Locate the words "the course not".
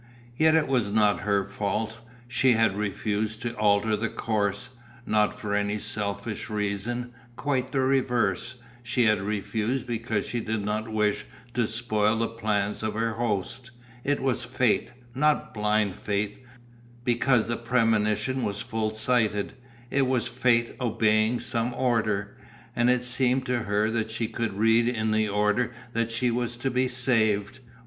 3.95-5.39